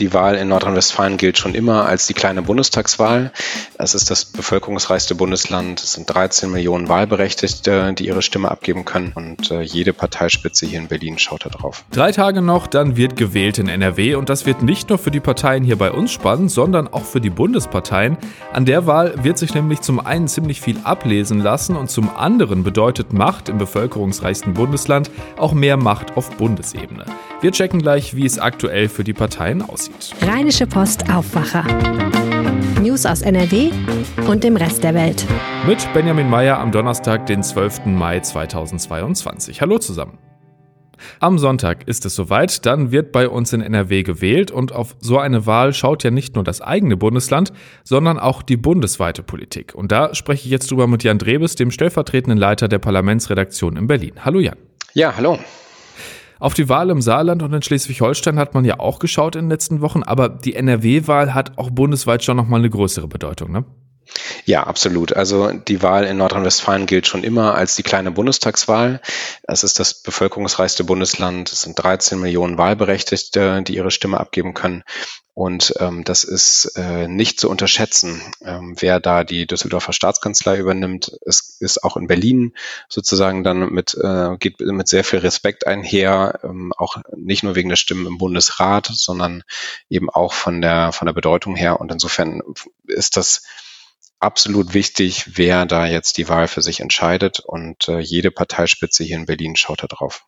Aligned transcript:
Die 0.00 0.14
Wahl 0.14 0.36
in 0.36 0.48
Nordrhein-Westfalen 0.48 1.18
gilt 1.18 1.36
schon 1.36 1.54
immer 1.54 1.84
als 1.84 2.06
die 2.06 2.14
kleine 2.14 2.40
Bundestagswahl. 2.40 3.32
Es 3.76 3.94
ist 3.94 4.10
das 4.10 4.24
bevölkerungsreichste 4.24 5.14
Bundesland. 5.14 5.78
Es 5.80 5.92
sind 5.92 6.08
13 6.08 6.50
Millionen 6.50 6.88
Wahlberechtigte, 6.88 7.92
die 7.92 8.06
ihre 8.06 8.22
Stimme 8.22 8.50
abgeben 8.50 8.86
können. 8.86 9.12
Und 9.14 9.50
äh, 9.50 9.60
jede 9.60 9.92
Parteispitze 9.92 10.64
hier 10.64 10.78
in 10.78 10.88
Berlin 10.88 11.18
schaut 11.18 11.44
da 11.44 11.50
drauf. 11.50 11.84
Drei 11.90 12.12
Tage 12.12 12.40
noch, 12.40 12.66
dann 12.66 12.96
wird 12.96 13.16
gewählt 13.16 13.58
in 13.58 13.68
NRW. 13.68 14.14
Und 14.14 14.30
das 14.30 14.46
wird 14.46 14.62
nicht 14.62 14.88
nur 14.88 14.96
für 14.96 15.10
die 15.10 15.20
Parteien 15.20 15.64
hier 15.64 15.76
bei 15.76 15.90
uns 15.90 16.12
spannend, 16.12 16.50
sondern 16.50 16.88
auch 16.88 17.04
für 17.04 17.20
die 17.20 17.28
Bundesparteien. 17.28 18.16
An 18.54 18.64
der 18.64 18.86
Wahl 18.86 19.22
wird 19.22 19.36
sich 19.36 19.52
nämlich 19.52 19.82
zum 19.82 20.00
einen 20.00 20.28
ziemlich 20.28 20.62
viel 20.62 20.78
ablesen 20.82 21.40
lassen 21.40 21.76
und 21.76 21.90
zum 21.90 22.08
anderen 22.16 22.62
bedeutet 22.62 23.12
Macht 23.12 23.50
im 23.50 23.58
bevölkerungsreichsten 23.58 24.54
Bundesland 24.54 25.10
auch 25.36 25.52
mehr 25.52 25.76
Macht 25.76 26.16
auf 26.16 26.30
Bundesebene. 26.38 27.04
Wir 27.42 27.52
checken 27.52 27.82
gleich, 27.82 28.16
wie 28.16 28.24
es 28.24 28.38
aktuell 28.38 28.88
für 28.88 29.04
die 29.04 29.14
Parteien 29.14 29.62
aussieht 29.62 29.89
aussieht. 29.89 29.89
Rheinische 30.22 30.66
Post 30.66 31.10
Aufwacher. 31.12 31.64
News 32.80 33.06
aus 33.06 33.22
NRW 33.22 33.70
und 34.28 34.44
dem 34.44 34.56
Rest 34.56 34.84
der 34.84 34.94
Welt. 34.94 35.24
Mit 35.66 35.86
Benjamin 35.92 36.28
Meyer 36.28 36.58
am 36.58 36.72
Donnerstag, 36.72 37.26
den 37.26 37.42
12. 37.42 37.86
Mai 37.86 38.20
2022. 38.20 39.60
Hallo 39.60 39.78
zusammen. 39.78 40.18
Am 41.18 41.38
Sonntag 41.38 41.88
ist 41.88 42.04
es 42.04 42.14
soweit, 42.14 42.66
dann 42.66 42.92
wird 42.92 43.10
bei 43.12 43.28
uns 43.28 43.52
in 43.52 43.62
NRW 43.62 44.02
gewählt 44.02 44.50
und 44.50 44.72
auf 44.72 44.96
so 45.00 45.18
eine 45.18 45.46
Wahl 45.46 45.72
schaut 45.72 46.04
ja 46.04 46.10
nicht 46.10 46.34
nur 46.34 46.44
das 46.44 46.60
eigene 46.60 46.96
Bundesland, 46.96 47.52
sondern 47.84 48.18
auch 48.18 48.42
die 48.42 48.56
bundesweite 48.58 49.22
Politik. 49.22 49.74
Und 49.74 49.92
da 49.92 50.14
spreche 50.14 50.44
ich 50.44 50.50
jetzt 50.50 50.70
drüber 50.70 50.86
mit 50.86 51.02
Jan 51.02 51.18
Drebes, 51.18 51.54
dem 51.54 51.70
stellvertretenden 51.70 52.38
Leiter 52.38 52.68
der 52.68 52.78
Parlamentsredaktion 52.78 53.76
in 53.76 53.86
Berlin. 53.86 54.12
Hallo 54.24 54.40
Jan. 54.40 54.56
Ja, 54.92 55.16
hallo. 55.16 55.38
Auf 56.40 56.54
die 56.54 56.70
Wahl 56.70 56.88
im 56.88 57.02
Saarland 57.02 57.42
und 57.42 57.52
in 57.52 57.60
Schleswig-Holstein 57.60 58.38
hat 58.38 58.54
man 58.54 58.64
ja 58.64 58.80
auch 58.80 58.98
geschaut 58.98 59.36
in 59.36 59.44
den 59.44 59.50
letzten 59.50 59.82
Wochen, 59.82 60.02
aber 60.02 60.30
die 60.30 60.54
NRW-Wahl 60.54 61.34
hat 61.34 61.58
auch 61.58 61.70
bundesweit 61.70 62.24
schon 62.24 62.38
nochmal 62.38 62.60
eine 62.60 62.70
größere 62.70 63.08
Bedeutung, 63.08 63.52
ne? 63.52 63.66
Ja, 64.44 64.64
absolut. 64.64 65.12
Also 65.12 65.52
die 65.52 65.82
Wahl 65.82 66.04
in 66.04 66.16
Nordrhein-Westfalen 66.16 66.86
gilt 66.86 67.06
schon 67.06 67.24
immer 67.24 67.54
als 67.54 67.76
die 67.76 67.82
kleine 67.82 68.10
Bundestagswahl. 68.10 69.00
Es 69.42 69.64
ist 69.64 69.78
das 69.78 70.02
bevölkerungsreichste 70.02 70.84
Bundesland. 70.84 71.52
Es 71.52 71.62
sind 71.62 71.78
13 71.80 72.18
Millionen 72.18 72.58
Wahlberechtigte, 72.58 73.62
die 73.62 73.76
ihre 73.76 73.90
Stimme 73.90 74.18
abgeben 74.18 74.54
können. 74.54 74.84
Und 75.32 75.72
ähm, 75.78 76.04
das 76.04 76.24
ist 76.24 76.72
äh, 76.76 77.08
nicht 77.08 77.40
zu 77.40 77.48
unterschätzen, 77.48 78.20
ähm, 78.44 78.74
wer 78.78 79.00
da 79.00 79.24
die 79.24 79.46
Düsseldorfer 79.46 79.92
Staatskanzlei 79.92 80.58
übernimmt. 80.58 81.12
Es 81.24 81.56
ist 81.60 81.82
auch 81.82 81.96
in 81.96 82.08
Berlin 82.08 82.52
sozusagen 82.88 83.42
dann 83.42 83.70
mit, 83.70 83.94
äh, 83.94 84.36
geht 84.38 84.60
mit 84.60 84.88
sehr 84.88 85.04
viel 85.04 85.20
Respekt 85.20 85.66
einher, 85.66 86.40
ähm, 86.42 86.74
auch 86.76 86.96
nicht 87.16 87.42
nur 87.42 87.54
wegen 87.54 87.70
der 87.70 87.76
Stimmen 87.76 88.06
im 88.06 88.18
Bundesrat, 88.18 88.90
sondern 88.92 89.42
eben 89.88 90.10
auch 90.10 90.34
von 90.34 90.60
der, 90.60 90.92
von 90.92 91.06
der 91.06 91.14
Bedeutung 91.14 91.56
her. 91.56 91.80
Und 91.80 91.90
insofern 91.90 92.42
ist 92.86 93.16
das 93.16 93.42
absolut 94.20 94.74
wichtig, 94.74 95.36
wer 95.36 95.66
da 95.66 95.86
jetzt 95.86 96.18
die 96.18 96.28
Wahl 96.28 96.46
für 96.46 96.62
sich 96.62 96.80
entscheidet 96.80 97.40
und 97.40 97.88
äh, 97.88 97.98
jede 97.98 98.30
Parteispitze 98.30 99.02
hier 99.02 99.16
in 99.16 99.26
Berlin 99.26 99.56
schaut 99.56 99.82
da 99.82 99.86
drauf. 99.86 100.26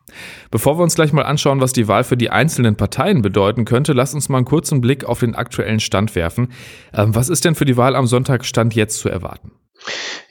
Bevor 0.51 0.79
wir 0.79 0.83
uns 0.83 0.95
gleich 0.95 1.13
mal 1.13 1.25
anschauen, 1.25 1.61
was 1.61 1.73
die 1.73 1.89
Wahl 1.89 2.03
für 2.03 2.17
die 2.17 2.31
einzelnen 2.31 2.77
Parteien 2.77 3.23
bedeuten 3.23 3.65
könnte, 3.65 3.93
lass 3.93 4.15
uns 4.15 4.29
mal 4.29 4.39
einen 4.39 4.47
kurzen 4.47 4.81
Blick 4.81 5.05
auf 5.05 5.21
den 5.21 5.35
aktuellen 5.35 5.81
Stand 5.81 6.15
werfen. 6.15 6.53
Ähm, 6.95 7.15
was 7.15 7.29
ist 7.29 7.45
denn 7.45 7.55
für 7.55 7.67
die 7.67 7.77
Wahl 7.77 7.95
am 7.95 8.07
Sonntag 8.07 8.45
Stand 8.45 8.75
jetzt 8.75 8.99
zu 8.99 9.09
erwarten? 9.09 9.53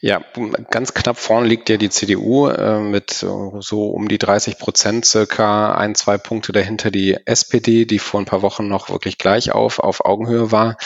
Ja, 0.04 0.24
ganz 0.72 0.96
knapp 0.96 1.20
vorne 1.20 1.48
liegt 1.48 1.70
ja 1.70 1.78
die 1.78 1.92
CDU 1.92 2.48
äh, 2.48 2.80
mit 2.80 3.12
so 3.12 3.86
um 3.86 4.08
die 4.08 4.18
30 4.18 4.58
Prozent, 4.58 5.06
circa 5.06 5.76
ein, 5.76 5.94
zwei 5.94 6.18
Punkte 6.18 6.52
dahinter 6.54 6.90
die 6.90 7.18
SPD, 7.26 7.86
die 7.86 8.00
vor 8.00 8.20
ein 8.20 8.26
paar 8.26 8.42
Wochen 8.42 8.68
noch 8.68 8.90
wirklich 8.90 9.20
gleich 9.20 9.52
auf, 9.52 9.78
auf 9.78 10.04
Augenhöhe 10.04 10.52
war. 10.52 10.78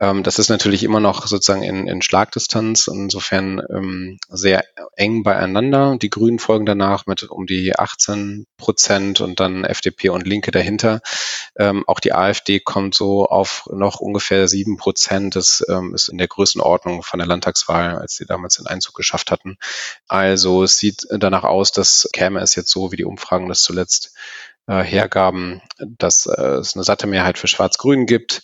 Ähm, 0.00 0.22
das 0.22 0.38
ist 0.38 0.48
natürlich 0.48 0.84
immer 0.84 1.00
noch 1.00 1.26
sozusagen 1.26 1.62
in, 1.62 1.86
in 1.86 2.00
Schlagdistanz, 2.00 2.86
insofern 2.86 3.60
ähm, 3.68 4.18
sehr 4.30 4.64
eng 4.96 5.22
beieinander. 5.22 5.98
Die 6.00 6.10
Grünen 6.10 6.38
folgen 6.38 6.64
danach 6.64 7.06
mit 7.06 7.24
um 7.24 7.46
die 7.46 7.78
18 7.78 8.46
Prozent 8.56 9.20
und 9.20 9.38
dann 9.38 9.64
FDP 9.64 10.08
und 10.08 10.26
Linke 10.26 10.50
dahinter. 10.50 11.02
Ähm, 11.58 11.84
auch 11.86 12.00
die 12.00 12.14
AfD 12.14 12.58
kommt 12.60 12.94
so 12.94 13.26
auf 13.26 13.68
noch 13.70 14.00
ungefähr 14.00 14.48
sieben 14.48 14.78
Prozent. 14.78 15.36
Das 15.36 15.62
ähm, 15.68 15.94
ist 15.94 16.08
in 16.08 16.16
der 16.16 16.28
Größenordnung 16.28 17.02
von 17.02 17.18
der 17.18 17.28
Landtagswahl, 17.28 17.98
als 17.98 18.11
sie 18.16 18.26
damals 18.26 18.56
den 18.56 18.66
Einzug 18.66 18.94
geschafft 18.94 19.30
hatten. 19.30 19.58
Also 20.08 20.62
es 20.62 20.78
sieht 20.78 21.06
danach 21.10 21.44
aus, 21.44 21.72
dass 21.72 22.08
käme 22.12 22.40
es 22.40 22.54
jetzt 22.54 22.70
so, 22.70 22.92
wie 22.92 22.96
die 22.96 23.04
Umfragen 23.04 23.48
das 23.48 23.62
zuletzt 23.62 24.14
äh, 24.66 24.82
hergaben, 24.82 25.60
dass 25.78 26.26
äh, 26.26 26.40
es 26.40 26.74
eine 26.74 26.84
satte 26.84 27.06
Mehrheit 27.06 27.38
für 27.38 27.48
Schwarz-Grün 27.48 28.06
gibt. 28.06 28.42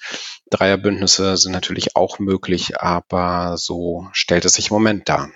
Dreierbündnisse 0.50 1.36
sind 1.36 1.52
natürlich 1.52 1.96
auch 1.96 2.18
möglich, 2.18 2.80
aber 2.80 3.56
so 3.56 4.08
stellt 4.12 4.44
es 4.44 4.54
sich 4.54 4.70
im 4.70 4.74
Moment 4.74 5.08
dar. 5.08 5.30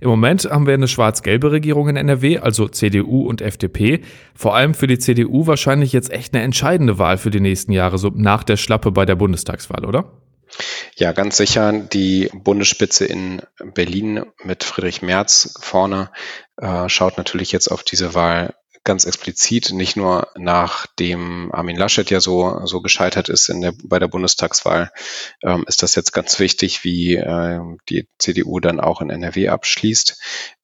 Im 0.00 0.10
Moment 0.10 0.44
haben 0.44 0.66
wir 0.66 0.74
eine 0.74 0.88
schwarz-gelbe 0.88 1.50
Regierung 1.50 1.88
in 1.88 1.96
NRW, 1.96 2.38
also 2.38 2.68
CDU 2.68 3.26
und 3.26 3.40
FDP. 3.40 4.02
Vor 4.34 4.54
allem 4.54 4.74
für 4.74 4.86
die 4.86 4.98
CDU 4.98 5.46
wahrscheinlich 5.46 5.92
jetzt 5.92 6.10
echt 6.10 6.34
eine 6.34 6.42
entscheidende 6.42 6.98
Wahl 6.98 7.18
für 7.18 7.30
die 7.30 7.40
nächsten 7.40 7.72
Jahre, 7.72 7.98
so 7.98 8.10
nach 8.14 8.44
der 8.44 8.56
Schlappe 8.56 8.92
bei 8.92 9.04
der 9.04 9.16
Bundestagswahl, 9.16 9.84
oder? 9.84 10.10
Ja, 10.96 11.12
ganz 11.12 11.36
sicher. 11.36 11.72
Die 11.72 12.30
Bundesspitze 12.32 13.04
in 13.04 13.42
Berlin 13.74 14.24
mit 14.44 14.62
Friedrich 14.62 15.02
Merz 15.02 15.58
vorne 15.60 16.10
äh, 16.56 16.88
schaut 16.88 17.18
natürlich 17.18 17.50
jetzt 17.50 17.68
auf 17.68 17.82
diese 17.82 18.14
Wahl 18.14 18.54
ganz 18.84 19.06
explizit, 19.06 19.72
nicht 19.72 19.96
nur 19.96 20.28
nachdem 20.36 21.50
Armin 21.52 21.76
Laschet 21.76 22.10
ja 22.10 22.20
so, 22.20 22.66
so 22.66 22.82
gescheitert 22.82 23.30
ist 23.30 23.48
in 23.48 23.62
der, 23.62 23.72
bei 23.82 23.98
der 23.98 24.08
Bundestagswahl, 24.08 24.92
ähm, 25.42 25.64
ist 25.66 25.82
das 25.82 25.94
jetzt 25.94 26.12
ganz 26.12 26.38
wichtig, 26.38 26.84
wie 26.84 27.16
äh, 27.16 27.60
die 27.88 28.06
CDU 28.18 28.60
dann 28.60 28.80
auch 28.80 29.00
in 29.00 29.08
NRW 29.08 29.48
abschließt. 29.48 30.20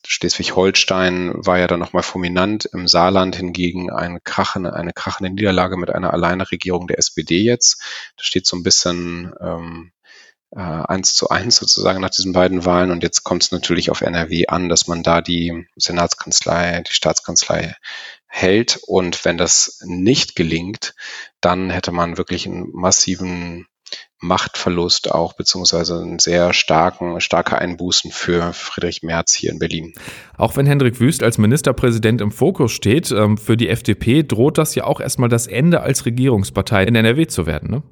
Schleswig-Holstein 0.07 1.33
war 1.35 1.59
ja 1.59 1.67
dann 1.67 1.81
nochmal 1.81 2.03
fulminant, 2.03 2.67
im 2.67 2.87
Saarland 2.89 3.37
hingegen 3.37 3.91
eine 3.91 4.21
krachende, 4.21 4.75
eine 4.75 4.93
krachende 4.93 5.31
Niederlage 5.31 5.79
mit 5.79 5.91
einer 5.91 6.13
Alleineregierung 6.13 6.89
der 6.89 6.99
SPD 6.99 7.39
jetzt. 7.39 7.83
Das 8.17 8.27
steht 8.27 8.47
so 8.47 8.57
ein 8.57 8.63
bisschen 8.63 9.33
ähm, 9.41 9.93
äh, 10.53 10.61
eins 10.61 11.15
zu 11.15 11.29
eins 11.29 11.57
sozusagen 11.57 12.01
nach 12.01 12.11
diesen 12.11 12.33
beiden 12.33 12.65
Wahlen. 12.65 12.91
Und 12.91 13.03
jetzt 13.03 13.23
kommt 13.23 13.45
es 13.45 13.53
natürlich 13.53 13.91
auf 13.91 14.01
NRW 14.01 14.47
an, 14.47 14.69
dass 14.69 14.87
man 14.87 15.03
da 15.03 15.21
die 15.21 15.67
Senatskanzlei, 15.77 16.83
die 16.89 16.93
Staatskanzlei 16.93 17.77
hält. 18.27 18.81
Und 18.87 19.25
wenn 19.25 19.39
das 19.39 19.81
nicht 19.85 20.37
gelingt, 20.37 20.95
dann 21.41 21.71
hätte 21.71 21.93
man 21.93 22.17
wirklich 22.17 22.47
einen 22.47 22.71
massiven 22.73 23.67
Machtverlust 24.23 25.11
auch, 25.11 25.33
beziehungsweise 25.33 26.01
einen 26.01 26.19
sehr 26.19 26.53
starken, 26.53 27.21
starke 27.21 27.59
Einbußen 27.59 28.11
für 28.11 28.53
Friedrich 28.53 29.03
Merz 29.03 29.35
hier 29.35 29.51
in 29.51 29.59
Berlin. 29.59 29.95
Auch 30.37 30.57
wenn 30.57 30.67
Hendrik 30.67 31.01
Wüst 31.01 31.23
als 31.23 31.39
Ministerpräsident 31.39 32.21
im 32.21 32.31
Fokus 32.31 32.73
steht, 32.73 33.11
ähm, 33.13 33.39
für 33.39 33.57
die 33.57 33.69
FDP 33.71 34.23
droht 34.23 34.59
das 34.59 34.75
ja 34.75 34.85
auch 34.85 35.01
erstmal 35.01 35.31
das 35.31 35.47
Ende 35.47 35.81
als 35.81 36.05
Regierungspartei 36.05 36.85
in 36.85 36.95
NRW 36.95 37.27
zu 37.29 37.47
werden, 37.47 37.71
ne? 37.71 37.83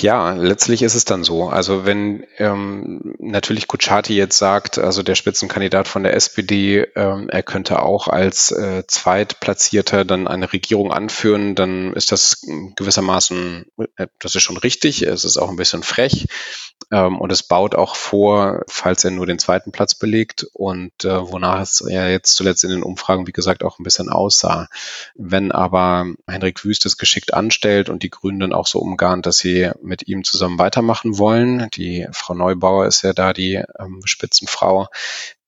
Ja, 0.00 0.32
letztlich 0.32 0.82
ist 0.82 0.94
es 0.94 1.04
dann 1.04 1.24
so. 1.24 1.48
Also 1.48 1.84
wenn 1.84 2.26
ähm, 2.38 3.14
natürlich 3.18 3.68
Kutschaty 3.68 4.16
jetzt 4.16 4.38
sagt, 4.38 4.78
also 4.78 5.02
der 5.02 5.14
Spitzenkandidat 5.14 5.88
von 5.88 6.04
der 6.04 6.14
SPD, 6.14 6.86
ähm, 6.96 7.28
er 7.28 7.42
könnte 7.42 7.82
auch 7.82 8.08
als 8.08 8.50
äh, 8.50 8.84
Zweitplatzierter 8.86 10.06
dann 10.06 10.26
eine 10.26 10.50
Regierung 10.50 10.90
anführen, 10.90 11.54
dann 11.54 11.92
ist 11.92 12.12
das 12.12 12.46
gewissermaßen, 12.76 13.66
äh, 13.96 14.06
das 14.20 14.34
ist 14.34 14.42
schon 14.42 14.56
richtig, 14.56 15.02
es 15.02 15.24
ist 15.24 15.36
auch 15.36 15.50
ein 15.50 15.56
bisschen 15.56 15.82
frech 15.82 16.28
ähm, 16.90 17.20
und 17.20 17.30
es 17.30 17.42
baut 17.42 17.74
auch 17.74 17.94
vor, 17.94 18.62
falls 18.68 19.04
er 19.04 19.10
nur 19.10 19.26
den 19.26 19.38
zweiten 19.38 19.70
Platz 19.70 19.94
belegt 19.94 20.46
und 20.54 21.04
äh, 21.04 21.30
wonach 21.30 21.60
es 21.60 21.84
ja 21.86 22.08
jetzt 22.08 22.36
zuletzt 22.36 22.64
in 22.64 22.70
den 22.70 22.82
Umfragen, 22.82 23.26
wie 23.26 23.32
gesagt, 23.32 23.62
auch 23.62 23.78
ein 23.78 23.84
bisschen 23.84 24.08
aussah. 24.08 24.68
Wenn 25.14 25.52
aber 25.52 26.06
Henrik 26.26 26.64
Wüst 26.64 26.86
es 26.86 26.96
geschickt 26.96 27.34
anstellt 27.34 27.90
und 27.90 28.02
die 28.02 28.10
Grünen 28.10 28.40
dann 28.40 28.52
auch 28.54 28.66
so 28.66 28.78
umgarnt, 28.78 29.26
dass 29.26 29.36
sie 29.36 29.70
mit 29.82 30.08
ihm 30.08 30.24
zusammen 30.24 30.58
weitermachen 30.58 31.18
wollen. 31.18 31.68
Die 31.74 32.06
Frau 32.12 32.34
Neubauer 32.34 32.86
ist 32.86 33.02
ja 33.02 33.12
da 33.12 33.32
die 33.32 33.62
ähm, 33.78 34.02
Spitzenfrau. 34.04 34.88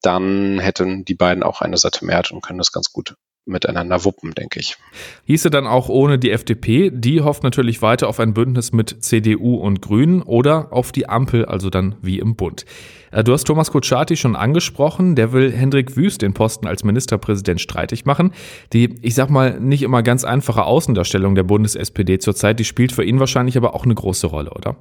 Dann 0.03 0.59
hätten 0.59 1.05
die 1.05 1.15
beiden 1.15 1.43
auch 1.43 1.61
eine 1.61 1.79
satte 1.79 2.05
Mehrheit 2.05 2.31
und 2.31 2.43
können 2.43 2.59
das 2.59 2.73
ganz 2.73 2.93
gut 2.93 3.17
miteinander 3.47 4.05
wuppen, 4.05 4.35
denke 4.35 4.61
ich. 4.61 4.77
Hieße 5.25 5.51
dann 5.51 5.67
auch 5.67 5.89
ohne 5.89 6.19
die 6.19 6.31
FDP. 6.31 6.91
Die 6.93 7.23
hofft 7.23 7.43
natürlich 7.43 7.81
weiter 7.81 8.09
auf 8.09 8.21
ein 8.21 8.35
Bündnis 8.35 8.73
mit 8.73 9.03
CDU 9.03 9.57
und 9.57 9.81
Grünen 9.81 10.23
oder 10.23 10.73
auf 10.73 10.93
die 10.93 11.09
Ampel, 11.09 11.45
also 11.45 11.71
dann 11.71 11.95
wie 12.03 12.19
im 12.19 12.37
Bund. 12.37 12.67
Äh, 13.13 13.25
du 13.25 13.33
hast 13.33 13.45
Thomas 13.45 13.71
Kutschaty 13.71 14.17
schon 14.17 14.37
angesprochen. 14.37 15.15
Der 15.15 15.33
will 15.33 15.53
Hendrik 15.53 15.97
Wüst 15.97 16.23
den 16.23 16.35
Posten 16.35 16.67
als 16.67 16.85
Ministerpräsident 16.85 17.61
streitig 17.61 18.05
machen. 18.05 18.33
Die, 18.73 18.97
ich 19.03 19.15
sag 19.15 19.31
mal, 19.31 19.59
nicht 19.61 19.83
immer 19.83 20.03
ganz 20.03 20.25
einfache 20.25 20.65
Außendarstellung 20.65 21.35
der 21.35 21.45
Bundes-SPD 21.45 22.19
zurzeit, 22.19 22.59
die 22.59 22.65
spielt 22.65 22.93
für 22.93 23.05
ihn 23.05 23.21
wahrscheinlich 23.21 23.57
aber 23.57 23.75
auch 23.75 23.85
eine 23.85 23.95
große 23.95 24.27
Rolle, 24.27 24.51
oder? 24.51 24.77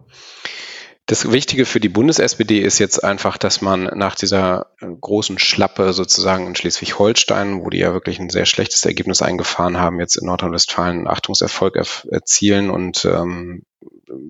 Das 1.07 1.31
Wichtige 1.31 1.65
für 1.65 1.79
die 1.79 1.89
Bundes-SPD 1.89 2.59
ist 2.61 2.79
jetzt 2.79 3.03
einfach, 3.03 3.37
dass 3.37 3.61
man 3.61 3.83
nach 3.83 4.15
dieser 4.15 4.71
großen 4.79 5.37
Schlappe 5.37 5.93
sozusagen 5.93 6.47
in 6.47 6.55
Schleswig-Holstein, 6.55 7.61
wo 7.63 7.69
die 7.69 7.77
ja 7.77 7.93
wirklich 7.93 8.19
ein 8.19 8.31
sehr 8.31 8.47
schlechtes 8.47 8.83
Ergebnis 8.85 9.21
eingefahren 9.21 9.77
haben, 9.77 9.99
jetzt 9.99 10.15
in 10.15 10.25
Nordrhein-Westfalen 10.25 10.97
einen 10.97 11.07
Achtungserfolg 11.07 11.75
erzielen 11.75 12.71
und 12.71 13.05
ähm, 13.05 13.65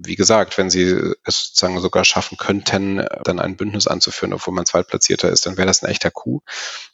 wie 0.07 0.15
gesagt, 0.15 0.57
wenn 0.57 0.69
sie 0.69 0.83
es 1.23 1.47
sozusagen 1.47 1.79
sogar 1.79 2.05
schaffen 2.05 2.37
könnten, 2.37 3.05
dann 3.23 3.39
ein 3.39 3.55
Bündnis 3.55 3.87
anzuführen, 3.87 4.33
obwohl 4.33 4.53
man 4.53 4.65
Zweitplatzierter 4.65 5.29
ist, 5.29 5.45
dann 5.45 5.57
wäre 5.57 5.67
das 5.67 5.83
ein 5.83 5.89
echter 5.89 6.11
Coup. 6.11 6.43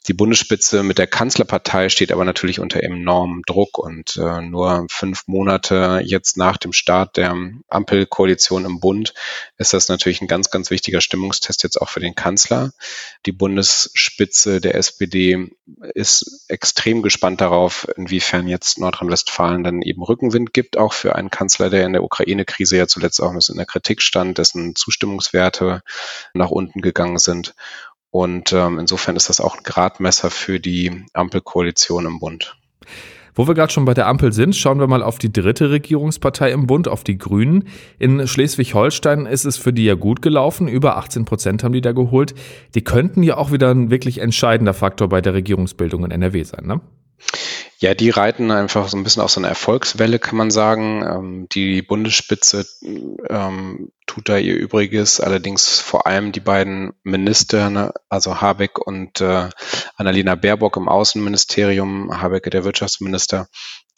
Die 0.08 0.14
Bundesspitze 0.14 0.82
mit 0.82 0.98
der 0.98 1.06
Kanzlerpartei 1.06 1.88
steht 1.88 2.12
aber 2.12 2.24
natürlich 2.24 2.60
unter 2.60 2.82
enormem 2.82 3.42
Druck 3.46 3.78
und 3.78 4.16
äh, 4.16 4.40
nur 4.40 4.86
fünf 4.90 5.26
Monate 5.26 6.00
jetzt 6.04 6.36
nach 6.36 6.56
dem 6.56 6.72
Start 6.72 7.16
der 7.16 7.36
Ampelkoalition 7.68 8.64
im 8.64 8.80
Bund 8.80 9.14
ist 9.58 9.72
das 9.72 9.88
natürlich 9.88 10.20
ein 10.20 10.28
ganz, 10.28 10.50
ganz 10.50 10.70
wichtiger 10.70 11.00
Stimmungstest 11.00 11.62
jetzt 11.62 11.80
auch 11.80 11.88
für 11.88 12.00
den 12.00 12.14
Kanzler. 12.14 12.72
Die 13.26 13.32
Bundesspitze 13.32 14.60
der 14.60 14.74
SPD 14.74 15.50
ist 15.94 16.46
extrem 16.48 17.02
gespannt 17.02 17.40
darauf, 17.40 17.86
inwiefern 17.96 18.48
jetzt 18.48 18.78
Nordrhein-Westfalen 18.78 19.64
dann 19.64 19.82
eben 19.82 20.02
Rückenwind 20.02 20.52
gibt, 20.52 20.76
auch 20.76 20.92
für 20.92 21.14
einen 21.14 21.30
Kanzler, 21.30 21.70
der 21.70 21.86
in 21.86 21.92
der 21.92 22.04
Ukraine-Krise 22.04 22.76
ja 22.76 22.86
zuletzt 22.86 23.01
auch 23.20 23.30
ein 23.30 23.36
bisschen 23.36 23.54
in 23.54 23.58
der 23.58 23.66
Kritik 23.66 24.02
stand, 24.02 24.38
dessen 24.38 24.74
Zustimmungswerte 24.74 25.82
nach 26.34 26.50
unten 26.50 26.80
gegangen 26.80 27.18
sind. 27.18 27.54
Und 28.10 28.52
ähm, 28.52 28.78
insofern 28.78 29.16
ist 29.16 29.28
das 29.28 29.40
auch 29.40 29.56
ein 29.56 29.62
Gradmesser 29.62 30.30
für 30.30 30.60
die 30.60 31.06
Ampelkoalition 31.14 32.06
im 32.06 32.18
Bund. 32.18 32.56
Wo 33.34 33.48
wir 33.48 33.54
gerade 33.54 33.72
schon 33.72 33.86
bei 33.86 33.94
der 33.94 34.06
Ampel 34.06 34.32
sind, 34.32 34.54
schauen 34.54 34.78
wir 34.78 34.86
mal 34.86 35.02
auf 35.02 35.18
die 35.18 35.32
dritte 35.32 35.70
Regierungspartei 35.70 36.52
im 36.52 36.66
Bund, 36.66 36.86
auf 36.86 37.02
die 37.02 37.16
Grünen. 37.16 37.68
In 37.98 38.26
Schleswig-Holstein 38.26 39.24
ist 39.24 39.46
es 39.46 39.56
für 39.56 39.72
die 39.72 39.86
ja 39.86 39.94
gut 39.94 40.20
gelaufen. 40.20 40.68
Über 40.68 40.98
18 40.98 41.24
Prozent 41.24 41.64
haben 41.64 41.72
die 41.72 41.80
da 41.80 41.92
geholt. 41.92 42.34
Die 42.74 42.84
könnten 42.84 43.22
ja 43.22 43.38
auch 43.38 43.50
wieder 43.50 43.70
ein 43.70 43.90
wirklich 43.90 44.18
entscheidender 44.18 44.74
Faktor 44.74 45.08
bei 45.08 45.22
der 45.22 45.32
Regierungsbildung 45.32 46.04
in 46.04 46.10
NRW 46.10 46.42
sein, 46.42 46.66
ne? 46.66 46.80
Ja, 47.82 47.94
die 47.94 48.10
reiten 48.10 48.52
einfach 48.52 48.88
so 48.88 48.96
ein 48.96 49.02
bisschen 49.02 49.22
auf 49.22 49.32
so 49.32 49.40
eine 49.40 49.48
Erfolgswelle, 49.48 50.20
kann 50.20 50.36
man 50.36 50.52
sagen. 50.52 51.02
Ähm, 51.02 51.48
die 51.50 51.82
Bundesspitze 51.82 52.64
ähm, 53.28 53.90
tut 54.06 54.28
da 54.28 54.36
ihr 54.36 54.54
Übriges, 54.54 55.20
allerdings 55.20 55.78
vor 55.78 56.06
allem 56.06 56.32
die 56.32 56.40
beiden 56.40 56.92
Minister, 57.02 57.70
ne, 57.70 57.92
also 58.08 58.40
Habeck 58.40 58.78
und 58.78 59.20
äh, 59.20 59.48
Annalena 59.96 60.34
Baerbock 60.34 60.76
im 60.76 60.88
Außenministerium, 60.88 62.20
Habeck 62.20 62.50
der 62.50 62.64
Wirtschaftsminister, 62.64 63.48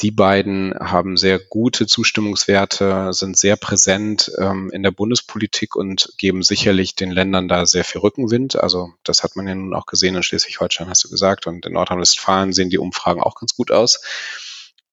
die 0.00 0.10
beiden 0.10 0.74
haben 0.78 1.16
sehr 1.16 1.38
gute 1.38 1.86
Zustimmungswerte, 1.86 3.12
sind 3.12 3.38
sehr 3.38 3.56
präsent 3.56 4.30
ähm, 4.38 4.70
in 4.72 4.82
der 4.82 4.90
Bundespolitik 4.90 5.76
und 5.76 6.12
geben 6.18 6.42
sicherlich 6.42 6.96
den 6.96 7.12
Ländern 7.12 7.48
da 7.48 7.64
sehr 7.64 7.84
viel 7.84 8.00
Rückenwind. 8.00 8.56
Also 8.56 8.92
das 9.04 9.22
hat 9.22 9.36
man 9.36 9.46
ja 9.46 9.54
nun 9.54 9.74
auch 9.74 9.86
gesehen 9.86 10.16
in 10.16 10.22
Schleswig-Holstein, 10.22 10.88
hast 10.88 11.04
du 11.04 11.10
gesagt, 11.10 11.46
und 11.46 11.64
in 11.64 11.74
Nordrhein-Westfalen 11.74 12.52
sehen 12.52 12.70
die 12.70 12.78
Umfragen 12.78 13.22
auch 13.22 13.36
ganz 13.36 13.54
gut 13.54 13.70
aus. 13.70 14.00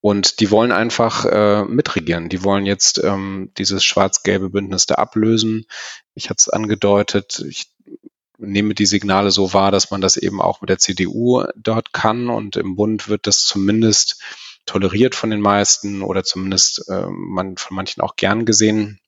Und 0.01 0.39
die 0.39 0.49
wollen 0.49 0.71
einfach 0.71 1.25
äh, 1.25 1.63
mitregieren. 1.63 2.27
Die 2.27 2.43
wollen 2.43 2.65
jetzt 2.65 3.01
ähm, 3.03 3.51
dieses 3.57 3.83
schwarz-gelbe 3.83 4.49
Bündnis 4.49 4.87
da 4.87 4.95
ablösen. 4.95 5.67
Ich 6.15 6.29
hatte 6.29 6.39
es 6.39 6.49
angedeutet, 6.49 7.43
ich 7.47 7.71
nehme 8.39 8.73
die 8.73 8.87
Signale 8.87 9.29
so 9.29 9.53
wahr, 9.53 9.71
dass 9.71 9.91
man 9.91 10.01
das 10.01 10.17
eben 10.17 10.41
auch 10.41 10.61
mit 10.61 10.71
der 10.71 10.79
CDU 10.79 11.43
dort 11.55 11.93
kann. 11.93 12.29
Und 12.29 12.55
im 12.55 12.75
Bund 12.75 13.09
wird 13.09 13.27
das 13.27 13.43
zumindest 13.43 14.19
toleriert 14.65 15.13
von 15.13 15.29
den 15.29 15.41
meisten 15.41 16.01
oder 16.01 16.23
zumindest 16.23 16.89
äh, 16.89 17.05
man, 17.07 17.57
von 17.57 17.75
manchen 17.75 18.01
auch 18.01 18.15
gern 18.15 18.45
gesehen. 18.45 19.00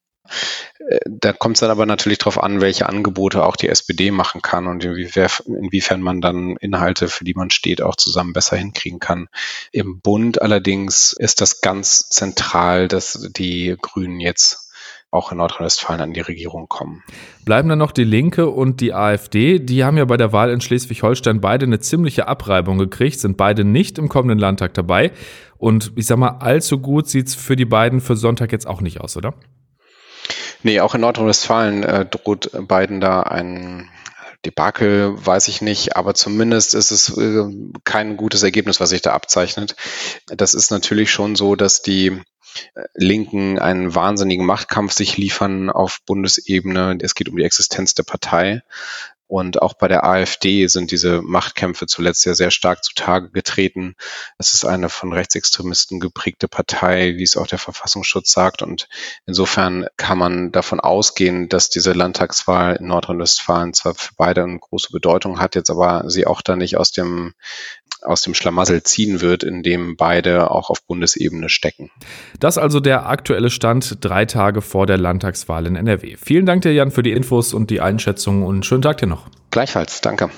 Äh, 0.80 1.00
da 1.06 1.34
kommt 1.34 1.58
es 1.58 1.62
dann 1.62 1.72
aber 1.72 1.86
natürlich 1.86 2.18
darauf 2.20 2.42
an, 2.42 2.62
welche 2.62 2.88
Angebote 2.88 3.44
auch 3.44 3.56
die 3.56 3.70
SPD 3.70 4.12
machen 4.12 4.42
kann 4.42 4.68
und 4.68 4.84
inwiefern 4.84 6.02
man 6.02 6.22
dann 6.22 6.58
Inhalte, 6.58 7.08
für 7.08 7.24
die 7.24 7.34
man 7.34 7.50
steht, 7.50 7.81
auch 7.81 7.96
zusammen 7.96 8.34
besser 8.34 8.58
hinkriegen 8.58 9.00
kann. 9.00 9.28
Im 9.72 10.00
Bund 10.00 10.42
allerdings 10.42 11.14
ist 11.14 11.42
das 11.42 11.62
ganz 11.62 12.10
zentral, 12.10 12.88
dass 12.88 13.28
die 13.36 13.75
Grünen 13.81 14.20
jetzt 14.20 14.64
auch 15.14 15.31
in 15.31 15.38
Nordrhein-Westfalen 15.38 16.02
an 16.02 16.14
die 16.14 16.22
Regierung 16.22 16.68
kommen. 16.68 17.04
Bleiben 17.46 17.69
dann 17.69 17.78
noch 17.78 17.92
die 17.92 18.04
Linke 18.04 18.50
und 18.50 18.81
die 18.81 18.94
AfD. 18.94 19.60
Die 19.60 19.84
haben 19.84 19.96
ja 19.96 20.06
bei 20.06 20.18
der 20.18 20.34
Wahl 20.34 20.50
in 20.50 20.60
Schleswig-Holstein 20.60 21.40
beide 21.40 21.68
eine 21.68 21.80
ziemliche 21.80 22.28
Abreibung 22.28 22.80
gekriegt, 22.80 23.19
sind 23.19 23.38
beide 23.38 23.64
nicht 23.64 24.00
im 24.00 24.10
kommenden 24.10 24.40
Landtag 24.40 24.74
dabei. 24.74 25.12
Und 25.58 25.92
ich 25.96 26.08
sag 26.08 26.18
mal, 26.18 26.40
allzu 26.40 26.80
gut 26.80 27.08
sieht 27.08 27.28
es 27.28 27.36
für 27.36 27.56
die 27.56 27.66
beiden 27.66 28.02
für 28.02 28.16
Sonntag 28.16 28.52
jetzt 28.52 28.66
auch 28.66 28.81
nicht 28.81 29.02
aus, 29.02 29.16
oder? 29.16 29.36
Nee, 30.63 30.80
auch 30.80 30.95
in 30.95 31.01
Nordrhein-Westfalen 31.01 31.83
äh, 31.83 32.06
droht 32.06 32.50
beiden 32.54 33.00
da 33.01 33.21
ein 33.21 33.89
Debakel, 34.45 35.13
weiß 35.25 35.48
ich 35.48 35.62
nicht, 35.62 35.95
aber 35.95 36.13
zumindest 36.15 36.74
ist 36.74 36.92
es 36.92 37.18
äh, 37.18 37.45
kein 37.83 38.18
gutes 38.18 38.44
Ergebnis, 38.44 38.80
was 38.80 38.89
sich 38.89 39.01
da 39.01 39.13
abzeichnet. 39.13 39.75
Das 40.27 40.54
ist 40.54 40.71
natürlich 40.71 41.12
schon 41.12 41.36
so, 41.36 41.56
dass 41.56 41.81
die 41.81 42.21
Linken 42.94 43.57
einen 43.60 43.95
wahnsinnigen 43.95 44.45
Machtkampf 44.45 44.94
sich 44.94 45.18
liefern 45.18 45.69
auf 45.69 46.00
Bundesebene. 46.06 46.98
Es 47.01 47.16
geht 47.16 47.30
um 47.30 47.38
die 47.38 47.44
Existenz 47.44 47.94
der 47.95 48.04
Partei. 48.04 48.62
Und 49.33 49.63
auch 49.63 49.74
bei 49.74 49.88
der 49.88 50.03
AfD 50.03 50.68
sind 50.68 50.91
diese 50.91 51.24
Machtkämpfe 51.24 51.88
zuletzt 51.88 52.24
ja 52.24 52.35
sehr 52.35 52.51
stark 52.51 52.83
zutage 52.83 53.31
getreten. 53.31 53.95
Es 54.38 54.53
ist 54.53 54.63
eine 54.63 54.89
von 54.89 55.12
Rechtsextremisten 55.12 56.00
geprägte 56.00 56.47
Partei, 56.47 57.15
wie 57.15 57.24
es 57.24 57.35
auch 57.35 57.47
der 57.47 57.57
Verfassungsschutz 57.57 58.31
sagt. 58.31 58.62
Und 58.62 58.88
insofern 59.25 59.88
kann 59.97 60.19
man 60.19 60.51
davon 60.51 60.80
ausgehen, 60.80 61.50
dass 61.50 61.71
diese 61.71 61.94
Landtagswahl 61.94 62.75
in 62.75 62.85
Nordrhein-Westfalen 62.85 63.74
zwar 63.74 63.95
für 63.95 64.13
beide 64.18 64.44
eine 64.44 64.59
große 64.59 64.89
Bedeutung 64.91 65.39
hat, 65.39 65.56
jetzt 65.56 65.71
aber 65.71 66.03
sie 66.12 66.27
auch 66.27 66.44
da 66.44 66.56
nicht 66.56 66.77
aus 66.77 66.91
dem 66.91 67.33
aus 68.06 68.22
dem 68.22 68.34
Schlamassel 68.34 68.84
ziehen 68.84 69.22
wird, 69.22 69.44
in 69.44 69.64
dem 69.64 69.96
beide 69.96 70.52
auch 70.52 70.70
auf 70.70 70.86
Bundesebene 70.86 71.50
stecken. 71.50 71.92
Das 72.40 72.58
also 72.58 72.80
der 72.80 73.08
aktuelle 73.08 73.50
Stand 73.50 73.98
drei 74.02 74.26
Tage 74.26 74.62
vor 74.62 74.86
der 74.86 74.98
Landtagswahl 74.98 75.66
in 75.66 75.76
NRW. 75.76 76.16
Vielen 76.24 76.46
Dank 76.46 76.62
dir, 76.62 76.74
Jan, 76.74 76.92
für 76.92 77.04
die 77.04 77.12
Infos 77.12 77.54
und 77.54 77.70
die 77.70 77.82
Einschätzung 77.82 78.44
und 78.44 78.66
schönen 78.66 78.82
Tag 78.82 78.98
dir 78.98 79.08
noch. 79.08 79.28
Gleichfalls, 79.52 80.02
danke. 80.02 80.30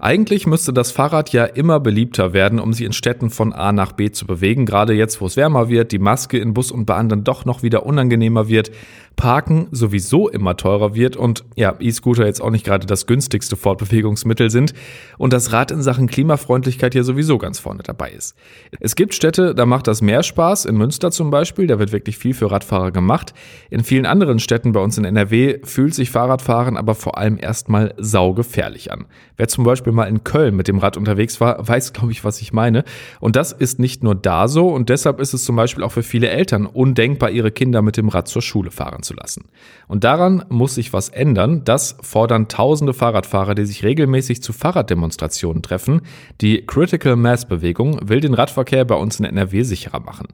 Eigentlich 0.00 0.46
müsste 0.46 0.72
das 0.72 0.92
Fahrrad 0.92 1.32
ja 1.32 1.44
immer 1.44 1.80
beliebter 1.80 2.32
werden, 2.32 2.60
um 2.60 2.72
sich 2.72 2.86
in 2.86 2.92
Städten 2.92 3.30
von 3.30 3.52
A 3.52 3.72
nach 3.72 3.92
B 3.92 4.12
zu 4.12 4.26
bewegen. 4.26 4.64
Gerade 4.64 4.92
jetzt, 4.92 5.20
wo 5.20 5.26
es 5.26 5.36
wärmer 5.36 5.68
wird, 5.68 5.90
die 5.90 5.98
Maske 5.98 6.38
in 6.38 6.54
Bus 6.54 6.70
und 6.70 6.86
Bahn 6.86 7.08
dann 7.08 7.24
doch 7.24 7.44
noch 7.44 7.64
wieder 7.64 7.84
unangenehmer 7.84 8.48
wird, 8.48 8.70
Parken 9.18 9.66
sowieso 9.72 10.28
immer 10.28 10.56
teurer 10.56 10.94
wird 10.94 11.16
und 11.16 11.44
ja, 11.56 11.74
E-Scooter 11.80 12.24
jetzt 12.24 12.40
auch 12.40 12.50
nicht 12.50 12.64
gerade 12.64 12.86
das 12.86 13.04
günstigste 13.06 13.56
Fortbewegungsmittel 13.56 14.48
sind 14.48 14.74
und 15.18 15.32
das 15.32 15.52
Rad 15.52 15.72
in 15.72 15.82
Sachen 15.82 16.06
Klimafreundlichkeit 16.06 16.94
ja 16.94 17.02
sowieso 17.02 17.36
ganz 17.36 17.58
vorne 17.58 17.82
dabei 17.82 18.12
ist. 18.12 18.36
Es 18.78 18.94
gibt 18.94 19.14
Städte, 19.14 19.56
da 19.56 19.66
macht 19.66 19.88
das 19.88 20.02
mehr 20.02 20.22
Spaß, 20.22 20.66
in 20.66 20.76
Münster 20.76 21.10
zum 21.10 21.30
Beispiel, 21.30 21.66
da 21.66 21.80
wird 21.80 21.90
wirklich 21.90 22.16
viel 22.16 22.32
für 22.32 22.52
Radfahrer 22.52 22.92
gemacht. 22.92 23.34
In 23.70 23.82
vielen 23.82 24.06
anderen 24.06 24.38
Städten 24.38 24.70
bei 24.70 24.78
uns 24.78 24.96
in 24.96 25.04
NRW 25.04 25.58
fühlt 25.64 25.96
sich 25.96 26.12
Fahrradfahren 26.12 26.76
aber 26.76 26.94
vor 26.94 27.18
allem 27.18 27.38
erstmal 27.40 27.94
saugefährlich 27.98 28.92
an. 28.92 29.06
Wer 29.36 29.48
zum 29.48 29.64
Beispiel 29.64 29.92
mal 29.92 30.04
in 30.04 30.22
Köln 30.22 30.54
mit 30.54 30.68
dem 30.68 30.78
Rad 30.78 30.96
unterwegs 30.96 31.40
war, 31.40 31.66
weiß, 31.66 31.92
glaube 31.92 32.12
ich, 32.12 32.22
was 32.22 32.40
ich 32.40 32.52
meine. 32.52 32.84
Und 33.18 33.34
das 33.34 33.50
ist 33.50 33.80
nicht 33.80 34.04
nur 34.04 34.14
da 34.14 34.46
so 34.46 34.68
und 34.68 34.90
deshalb 34.90 35.18
ist 35.18 35.34
es 35.34 35.44
zum 35.44 35.56
Beispiel 35.56 35.82
auch 35.82 35.92
für 35.92 36.04
viele 36.04 36.28
Eltern 36.28 36.66
undenkbar, 36.66 37.30
ihre 37.30 37.50
Kinder 37.50 37.82
mit 37.82 37.96
dem 37.96 38.08
Rad 38.10 38.28
zur 38.28 38.42
Schule 38.42 38.70
fahren 38.70 39.02
zu 39.08 39.14
lassen. 39.14 39.46
Und 39.88 40.04
daran 40.04 40.44
muss 40.48 40.76
sich 40.76 40.92
was 40.92 41.08
ändern. 41.08 41.62
Das 41.64 41.96
fordern 42.00 42.46
tausende 42.46 42.94
Fahrradfahrer, 42.94 43.56
die 43.56 43.64
sich 43.64 43.82
regelmäßig 43.82 44.42
zu 44.42 44.52
Fahrraddemonstrationen 44.52 45.62
treffen. 45.62 46.02
Die 46.40 46.64
Critical 46.64 47.16
Mass 47.16 47.48
Bewegung 47.48 47.98
will 48.08 48.20
den 48.20 48.34
Radverkehr 48.34 48.84
bei 48.84 48.94
uns 48.94 49.18
in 49.18 49.24
NRW 49.24 49.62
sicherer 49.62 50.00
machen. 50.00 50.28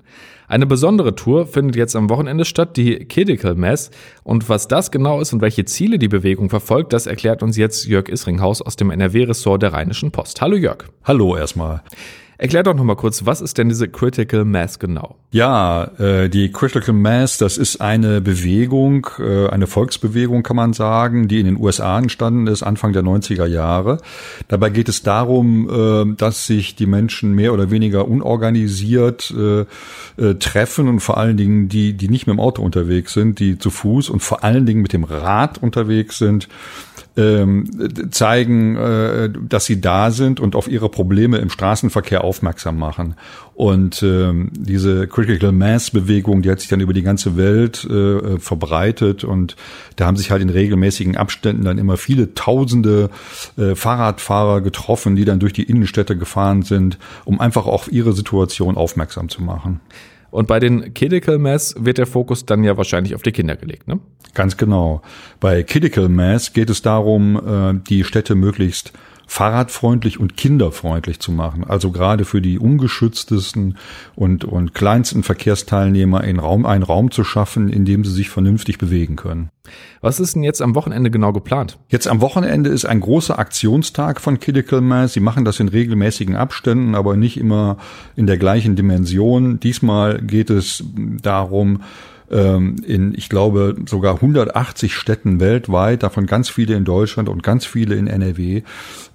Eine 0.46 0.66
besondere 0.66 1.14
Tour 1.14 1.46
findet 1.46 1.76
jetzt 1.76 1.96
am 1.96 2.10
Wochenende 2.10 2.44
statt, 2.44 2.76
die 2.76 3.06
Critical 3.06 3.54
Mass. 3.54 3.90
Und 4.24 4.48
was 4.48 4.68
das 4.68 4.90
genau 4.90 5.20
ist 5.20 5.32
und 5.32 5.40
welche 5.40 5.64
Ziele 5.64 5.98
die 5.98 6.08
Bewegung 6.08 6.50
verfolgt, 6.50 6.92
das 6.92 7.06
erklärt 7.06 7.42
uns 7.42 7.56
jetzt 7.56 7.86
Jörg 7.86 8.08
Isringhaus 8.08 8.60
aus 8.60 8.76
dem 8.76 8.90
NRW-Ressort 8.90 9.62
der 9.62 9.72
Rheinischen 9.72 10.10
Post. 10.10 10.42
Hallo 10.42 10.56
Jörg. 10.56 10.84
Hallo 11.04 11.36
erstmal. 11.36 11.82
Erklär 12.36 12.64
doch 12.64 12.74
nochmal 12.74 12.96
kurz, 12.96 13.24
was 13.26 13.40
ist 13.40 13.58
denn 13.58 13.68
diese 13.68 13.88
Critical 13.88 14.44
Mass 14.44 14.78
genau? 14.78 15.16
Ja, 15.30 15.84
äh, 15.98 16.28
die 16.28 16.50
Critical 16.50 16.94
Mass, 16.94 17.38
das 17.38 17.58
ist 17.58 17.80
eine 17.80 18.20
Bewegung, 18.20 19.06
äh, 19.18 19.48
eine 19.48 19.66
Volksbewegung 19.66 20.42
kann 20.42 20.56
man 20.56 20.72
sagen, 20.72 21.28
die 21.28 21.40
in 21.40 21.46
den 21.46 21.60
USA 21.60 21.98
entstanden 21.98 22.46
ist, 22.48 22.62
Anfang 22.62 22.92
der 22.92 23.02
90er 23.02 23.46
Jahre. 23.46 23.98
Dabei 24.48 24.70
geht 24.70 24.88
es 24.88 25.02
darum, 25.02 25.68
äh, 25.68 26.16
dass 26.16 26.46
sich 26.46 26.74
die 26.74 26.86
Menschen 26.86 27.34
mehr 27.34 27.52
oder 27.52 27.70
weniger 27.70 28.08
unorganisiert 28.08 29.32
äh, 29.36 29.60
äh, 30.20 30.34
treffen 30.34 30.88
und 30.88 31.00
vor 31.00 31.18
allen 31.18 31.36
Dingen 31.36 31.68
die, 31.68 31.92
die 31.92 32.08
nicht 32.08 32.26
mit 32.26 32.34
dem 32.34 32.40
Auto 32.40 32.62
unterwegs 32.62 33.12
sind, 33.12 33.38
die 33.38 33.58
zu 33.58 33.70
Fuß 33.70 34.10
und 34.10 34.20
vor 34.20 34.42
allen 34.42 34.66
Dingen 34.66 34.82
mit 34.82 34.92
dem 34.92 35.04
Rad 35.04 35.58
unterwegs 35.62 36.18
sind, 36.18 36.48
ähm, 37.16 38.10
zeigen, 38.10 38.76
äh, 38.76 39.30
dass 39.48 39.66
sie 39.66 39.80
da 39.80 40.10
sind 40.10 40.40
und 40.40 40.56
auf 40.56 40.68
ihre 40.68 40.88
Probleme 40.88 41.38
im 41.38 41.50
Straßenverkehr 41.50 42.24
aufmerksam 42.24 42.78
machen. 42.78 43.14
Und 43.54 44.02
ähm, 44.02 44.50
diese 44.52 45.06
Critical 45.06 45.52
Mass 45.52 45.92
Bewegung, 45.92 46.42
die 46.42 46.50
hat 46.50 46.58
sich 46.58 46.68
dann 46.68 46.80
über 46.80 46.92
die 46.92 47.02
ganze 47.02 47.36
Welt 47.36 47.84
äh, 47.84 48.38
verbreitet 48.38 49.22
und 49.22 49.54
da 49.94 50.06
haben 50.06 50.16
sich 50.16 50.32
halt 50.32 50.42
in 50.42 50.50
regelmäßigen 50.50 51.16
Abständen 51.16 51.64
dann 51.64 51.78
immer 51.78 51.96
viele 51.96 52.34
Tausende 52.34 53.10
äh, 53.56 53.76
Fahrradfahrer 53.76 54.60
getroffen, 54.60 55.14
die 55.14 55.24
dann 55.24 55.38
durch 55.38 55.52
die 55.52 55.62
Innenstädte 55.62 56.16
gefahren 56.16 56.62
sind, 56.62 56.98
um 57.24 57.38
einfach 57.38 57.66
auf 57.66 57.92
ihre 57.92 58.12
Situation 58.12 58.76
aufmerksam 58.76 59.28
zu 59.28 59.40
machen. 59.40 59.80
Und 60.34 60.48
bei 60.48 60.58
den 60.58 60.92
Critical 60.94 61.38
Mass 61.38 61.76
wird 61.78 61.96
der 61.96 62.06
Fokus 62.06 62.44
dann 62.44 62.64
ja 62.64 62.76
wahrscheinlich 62.76 63.14
auf 63.14 63.22
die 63.22 63.30
Kinder 63.30 63.54
gelegt, 63.54 63.86
ne? 63.86 64.00
Ganz 64.34 64.56
genau. 64.56 65.00
Bei 65.38 65.62
Critical 65.62 66.08
Mass 66.08 66.52
geht 66.52 66.70
es 66.70 66.82
darum, 66.82 67.36
äh, 67.36 67.80
die 67.88 68.02
Städte 68.02 68.34
möglichst 68.34 68.92
fahrradfreundlich 69.26 70.20
und 70.20 70.36
kinderfreundlich 70.36 71.20
zu 71.20 71.32
machen. 71.32 71.64
Also 71.64 71.90
gerade 71.90 72.24
für 72.24 72.40
die 72.40 72.58
ungeschütztesten 72.58 73.76
und, 74.14 74.44
und 74.44 74.74
kleinsten 74.74 75.22
Verkehrsteilnehmer 75.22 76.24
in 76.24 76.38
Raum, 76.38 76.66
einen 76.66 76.82
Raum 76.82 77.10
zu 77.10 77.24
schaffen, 77.24 77.68
in 77.68 77.84
dem 77.84 78.04
sie 78.04 78.12
sich 78.12 78.30
vernünftig 78.30 78.78
bewegen 78.78 79.16
können. 79.16 79.50
Was 80.02 80.20
ist 80.20 80.34
denn 80.34 80.42
jetzt 80.42 80.60
am 80.60 80.74
Wochenende 80.74 81.10
genau 81.10 81.32
geplant? 81.32 81.78
Jetzt 81.88 82.06
am 82.06 82.20
Wochenende 82.20 82.68
ist 82.68 82.84
ein 82.84 83.00
großer 83.00 83.38
Aktionstag 83.38 84.20
von 84.20 84.38
Critical 84.38 84.82
Mass. 84.82 85.14
Sie 85.14 85.20
machen 85.20 85.46
das 85.46 85.58
in 85.58 85.68
regelmäßigen 85.68 86.36
Abständen, 86.36 86.94
aber 86.94 87.16
nicht 87.16 87.38
immer 87.38 87.78
in 88.14 88.26
der 88.26 88.36
gleichen 88.36 88.76
Dimension. 88.76 89.58
Diesmal 89.60 90.20
geht 90.20 90.50
es 90.50 90.84
darum, 90.94 91.80
ähm, 92.30 92.76
in, 92.86 93.14
ich 93.14 93.28
glaube, 93.28 93.76
sogar 93.86 94.16
180 94.16 94.94
Städten 94.94 95.40
weltweit, 95.40 96.02
davon 96.02 96.26
ganz 96.26 96.48
viele 96.48 96.74
in 96.74 96.84
Deutschland 96.84 97.28
und 97.28 97.42
ganz 97.42 97.66
viele 97.66 97.94
in 97.96 98.06
NRW, 98.06 98.62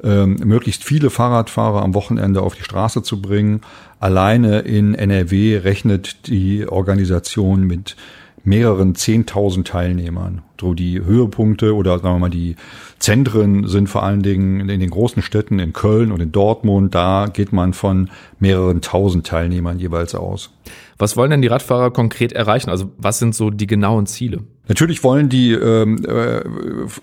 ähm, 0.03 0.37
möglichst 0.43 0.83
viele 0.83 1.09
Fahrradfahrer 1.09 1.81
am 1.81 1.93
Wochenende 1.93 2.41
auf 2.41 2.55
die 2.55 2.63
Straße 2.63 3.03
zu 3.03 3.21
bringen. 3.21 3.61
Alleine 3.99 4.59
in 4.59 4.95
NRW 4.95 5.57
rechnet 5.57 6.27
die 6.27 6.67
Organisation 6.67 7.63
mit 7.65 7.95
mehreren 8.43 8.95
zehntausend 8.95 9.67
Teilnehmern. 9.67 10.41
So 10.59 10.73
die 10.73 10.99
Höhepunkte 11.03 11.73
oder 11.73 11.99
sagen 11.99 12.15
wir 12.15 12.19
mal 12.19 12.29
die 12.29 12.55
Zentren 12.99 13.67
sind 13.67 13.87
vor 13.87 14.03
allen 14.03 14.21
Dingen 14.21 14.69
in 14.69 14.79
den 14.79 14.89
großen 14.89 15.21
Städten 15.21 15.59
in 15.59 15.71
Köln 15.71 16.11
und 16.11 16.21
in 16.21 16.31
Dortmund. 16.31 16.93
Da 16.93 17.27
geht 17.31 17.53
man 17.53 17.73
von 17.73 18.09
mehreren 18.39 18.81
tausend 18.81 19.25
Teilnehmern 19.25 19.79
jeweils 19.79 20.15
aus. 20.15 20.51
Was 20.97 21.15
wollen 21.15 21.31
denn 21.31 21.41
die 21.41 21.47
Radfahrer 21.47 21.91
konkret 21.91 22.33
erreichen? 22.33 22.69
Also 22.69 22.91
was 22.97 23.19
sind 23.19 23.33
so 23.33 23.49
die 23.49 23.67
genauen 23.67 24.05
Ziele? 24.05 24.41
Natürlich 24.67 25.03
wollen 25.03 25.29
die 25.29 25.53
ähm, 25.53 26.03
äh, 26.05 26.41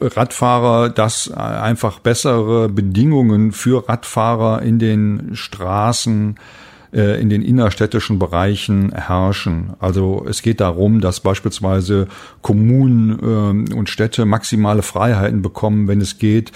Radfahrer, 0.00 0.90
dass 0.90 1.30
einfach 1.30 1.98
bessere 1.98 2.68
Bedingungen 2.68 3.52
für 3.52 3.88
Radfahrer 3.88 4.62
in 4.62 4.78
den 4.78 5.30
Straßen 5.32 6.36
äh, 6.96 7.20
in 7.20 7.28
den 7.28 7.42
innerstädtischen 7.42 8.18
Bereichen 8.18 8.90
herrschen. 8.92 9.74
Also 9.78 10.24
es 10.28 10.40
geht 10.42 10.60
darum, 10.60 11.00
dass 11.00 11.20
beispielsweise 11.20 12.08
Kommunen 12.40 13.68
äh, 13.70 13.74
und 13.74 13.90
Städte 13.90 14.24
maximale 14.24 14.82
Freiheiten 14.82 15.42
bekommen, 15.42 15.88
wenn 15.88 16.00
es 16.00 16.18
geht, 16.18 16.52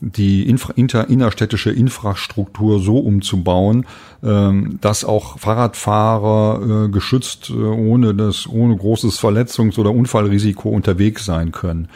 die 0.00 0.48
Infra 0.48 0.72
inter 0.74 1.08
innerstädtische 1.08 1.70
Infrastruktur 1.70 2.80
so 2.80 2.98
umzubauen, 2.98 3.86
ähm, 4.24 4.78
dass 4.80 5.04
auch 5.04 5.38
Fahrradfahrer 5.38 6.86
äh, 6.86 6.88
geschützt 6.88 7.50
äh, 7.50 7.52
ohne 7.52 8.14
das 8.14 8.48
ohne 8.48 8.76
großes 8.76 9.20
Verletzungs- 9.20 9.78
oder 9.78 9.92
Unfallrisiko 9.92 10.70
unterwegs 10.70 11.24
sein 11.24 11.52
können. 11.52 11.88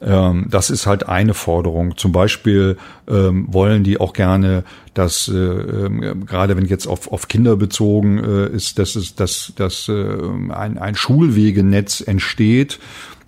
Ähm, 0.00 0.46
das 0.48 0.70
ist 0.70 0.86
halt 0.86 1.08
eine 1.08 1.34
Forderung. 1.34 1.96
Zum 1.96 2.12
Beispiel 2.12 2.76
ähm, 3.08 3.46
wollen 3.50 3.82
die 3.82 3.98
auch 3.98 4.12
gerne, 4.12 4.64
dass 4.94 5.28
äh, 5.28 5.34
ähm, 5.34 6.24
gerade 6.24 6.56
wenn 6.56 6.66
jetzt 6.66 6.86
auf, 6.86 7.10
auf 7.10 7.28
Kinder 7.28 7.56
bezogen 7.56 8.18
äh, 8.22 8.48
ist, 8.48 8.78
dass 8.78 8.94
es 8.94 9.14
dass, 9.14 9.52
dass 9.56 9.88
äh, 9.88 10.16
ein, 10.50 10.78
ein 10.78 10.94
Schulwegenetz 10.94 12.00
entsteht 12.00 12.78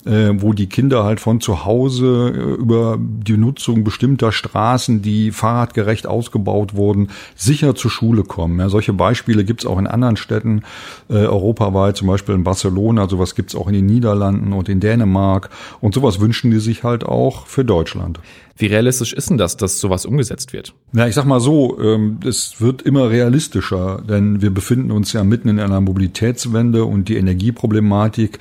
äh, 0.06 0.30
wo 0.40 0.52
die 0.52 0.68
Kinder 0.68 1.04
halt 1.04 1.20
von 1.20 1.40
zu 1.40 1.64
Hause 1.64 2.32
äh, 2.34 2.60
über 2.60 2.98
die 2.98 3.36
Nutzung 3.36 3.84
bestimmter 3.84 4.32
Straßen, 4.32 5.02
die 5.02 5.30
fahrradgerecht 5.30 6.06
ausgebaut 6.06 6.74
wurden, 6.74 7.08
sicher 7.36 7.74
zur 7.74 7.90
Schule 7.90 8.22
kommen. 8.22 8.58
Ja, 8.58 8.68
solche 8.68 8.92
Beispiele 8.92 9.44
gibt's 9.44 9.66
auch 9.66 9.78
in 9.78 9.86
anderen 9.86 10.16
Städten 10.16 10.62
äh, 11.08 11.14
europaweit, 11.14 11.96
zum 11.96 12.08
Beispiel 12.08 12.34
in 12.34 12.44
Barcelona, 12.44 13.08
sowas 13.08 13.34
gibt's 13.34 13.54
auch 13.54 13.68
in 13.68 13.74
den 13.74 13.86
Niederlanden 13.86 14.52
und 14.52 14.68
in 14.68 14.80
Dänemark 14.80 15.50
und 15.80 15.94
sowas 15.94 16.20
wünschen 16.20 16.50
die 16.50 16.60
sich 16.60 16.84
halt 16.84 17.04
auch 17.04 17.46
für 17.46 17.64
Deutschland. 17.64 18.20
Wie 18.60 18.66
realistisch 18.66 19.14
ist 19.14 19.30
denn 19.30 19.38
das, 19.38 19.56
dass 19.56 19.80
sowas 19.80 20.04
umgesetzt 20.04 20.52
wird? 20.52 20.74
Na, 20.92 21.08
ich 21.08 21.14
sag 21.14 21.24
mal 21.24 21.40
so, 21.40 21.80
ähm, 21.80 22.20
es 22.26 22.60
wird 22.60 22.82
immer 22.82 23.08
realistischer, 23.08 24.02
denn 24.06 24.42
wir 24.42 24.50
befinden 24.50 24.90
uns 24.90 25.14
ja 25.14 25.24
mitten 25.24 25.48
in 25.48 25.58
einer 25.58 25.80
Mobilitätswende 25.80 26.84
und 26.84 27.08
die 27.08 27.16
Energieproblematik, 27.16 28.38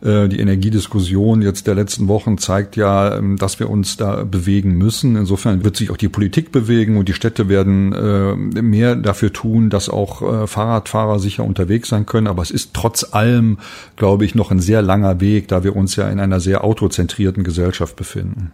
äh, 0.00 0.26
die 0.28 0.40
Energiediskussion 0.40 1.42
jetzt 1.42 1.66
der 1.66 1.74
letzten 1.74 2.08
Wochen 2.08 2.38
zeigt 2.38 2.76
ja, 2.76 3.18
ähm, 3.18 3.36
dass 3.36 3.60
wir 3.60 3.68
uns 3.68 3.98
da 3.98 4.24
bewegen 4.24 4.72
müssen. 4.72 5.16
Insofern 5.16 5.62
wird 5.64 5.76
sich 5.76 5.90
auch 5.90 5.98
die 5.98 6.08
Politik 6.08 6.50
bewegen 6.50 6.96
und 6.96 7.06
die 7.06 7.12
Städte 7.12 7.50
werden 7.50 7.92
äh, 7.92 8.36
mehr 8.62 8.96
dafür 8.96 9.34
tun, 9.34 9.68
dass 9.68 9.90
auch 9.90 10.22
äh, 10.22 10.46
Fahrradfahrer 10.46 11.18
sicher 11.18 11.44
unterwegs 11.44 11.90
sein 11.90 12.06
können. 12.06 12.26
Aber 12.26 12.40
es 12.40 12.50
ist 12.50 12.72
trotz 12.72 13.12
allem, 13.12 13.58
glaube 13.96 14.24
ich, 14.24 14.34
noch 14.34 14.50
ein 14.50 14.60
sehr 14.60 14.80
langer 14.80 15.20
Weg, 15.20 15.48
da 15.48 15.62
wir 15.62 15.76
uns 15.76 15.94
ja 15.96 16.08
in 16.08 16.20
einer 16.20 16.40
sehr 16.40 16.64
autozentrierten 16.64 17.44
Gesellschaft 17.44 17.96
befinden. 17.96 18.50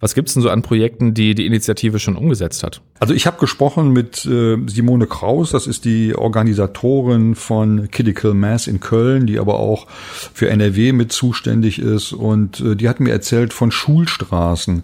Was 0.00 0.14
gibt's 0.14 0.32
denn 0.32 0.42
so 0.42 0.48
an 0.48 0.62
Projekten, 0.62 1.12
die 1.12 1.34
die 1.34 1.44
Initiative 1.44 1.98
schon 1.98 2.16
umgesetzt 2.16 2.62
hat? 2.62 2.80
Also 2.98 3.12
ich 3.12 3.26
habe 3.26 3.38
gesprochen 3.38 3.92
mit 3.92 4.24
äh, 4.24 4.56
Simone 4.66 5.06
Kraus, 5.06 5.50
das 5.50 5.66
ist 5.66 5.84
die 5.84 6.14
Organisatorin 6.14 7.34
von 7.34 7.90
Critical 7.90 8.32
Mass 8.32 8.66
in 8.66 8.80
Köln, 8.80 9.26
die 9.26 9.38
aber 9.38 9.60
auch 9.60 9.86
für 10.32 10.48
NRW 10.48 10.92
mit 10.92 11.12
zuständig 11.12 11.78
ist 11.78 12.12
und 12.14 12.60
äh, 12.60 12.76
die 12.76 12.88
hat 12.88 13.00
mir 13.00 13.12
erzählt 13.12 13.52
von 13.52 13.70
Schulstraßen 13.70 14.82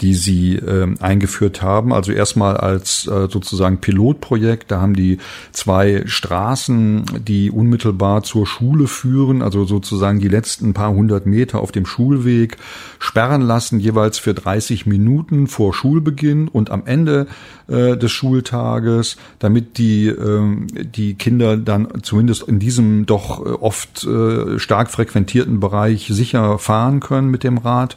die 0.00 0.14
sie 0.14 0.56
äh, 0.56 0.94
eingeführt 1.00 1.62
haben. 1.62 1.92
Also 1.92 2.12
erstmal 2.12 2.56
als 2.56 3.06
äh, 3.06 3.28
sozusagen 3.30 3.78
Pilotprojekt. 3.80 4.70
Da 4.70 4.80
haben 4.80 4.94
die 4.94 5.18
zwei 5.52 6.02
Straßen, 6.06 7.04
die 7.26 7.50
unmittelbar 7.50 8.22
zur 8.22 8.46
Schule 8.46 8.86
führen, 8.86 9.42
also 9.42 9.64
sozusagen 9.64 10.20
die 10.20 10.28
letzten 10.28 10.74
paar 10.74 10.92
hundert 10.92 11.26
Meter 11.26 11.60
auf 11.60 11.72
dem 11.72 11.86
Schulweg 11.86 12.56
sperren 12.98 13.42
lassen, 13.42 13.80
jeweils 13.80 14.18
für 14.18 14.34
30 14.56 14.86
Minuten 14.86 15.46
vor 15.48 15.74
Schulbeginn 15.74 16.48
und 16.48 16.70
am 16.70 16.86
Ende 16.86 17.26
äh, 17.68 17.96
des 17.96 18.10
Schultages, 18.10 19.16
damit 19.38 19.76
die, 19.76 20.06
äh, 20.06 20.66
die 20.82 21.14
Kinder 21.14 21.56
dann 21.58 21.88
zumindest 22.02 22.44
in 22.44 22.58
diesem 22.58 23.04
doch 23.04 23.44
äh, 23.44 23.50
oft 23.50 24.04
äh, 24.04 24.58
stark 24.58 24.90
frequentierten 24.90 25.60
Bereich 25.60 26.06
sicher 26.10 26.58
fahren 26.58 27.00
können 27.00 27.30
mit 27.30 27.44
dem 27.44 27.58
Rad. 27.58 27.96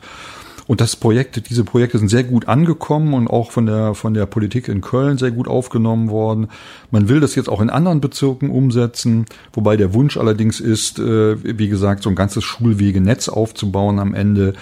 Und 0.67 0.81
das 0.81 0.95
Projekt, 0.95 1.49
diese 1.49 1.63
Projekte 1.63 1.97
sind 1.97 2.09
sehr 2.09 2.23
gut 2.23 2.47
angekommen 2.47 3.15
und 3.15 3.27
auch 3.27 3.49
von 3.49 3.65
der, 3.65 3.95
von 3.95 4.13
der 4.13 4.27
Politik 4.27 4.67
in 4.67 4.81
Köln 4.81 5.17
sehr 5.17 5.31
gut 5.31 5.47
aufgenommen 5.47 6.11
worden. 6.11 6.47
Man 6.91 7.09
will 7.09 7.19
das 7.19 7.33
jetzt 7.33 7.49
auch 7.49 7.61
in 7.61 7.71
anderen 7.71 8.01
Bezirken 8.01 8.51
umsetzen, 8.51 9.25
wobei 9.51 9.77
der 9.77 9.95
Wunsch 9.95 10.15
allerdings 10.15 10.59
ist, 10.59 10.99
äh, 10.99 11.57
wie 11.57 11.69
gesagt, 11.69 12.03
so 12.03 12.09
ein 12.09 12.15
ganzes 12.15 12.43
Schulwegenetz 12.43 13.29
aufzubauen 13.29 13.97
am 13.97 14.13
Ende, 14.13 14.53